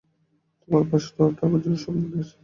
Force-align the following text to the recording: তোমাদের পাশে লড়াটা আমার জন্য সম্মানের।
তোমাদের 0.61 0.87
পাশে 0.91 1.09
লড়াটা 1.15 1.41
আমার 1.47 1.61
জন্য 1.63 1.77
সম্মানের। 1.83 2.27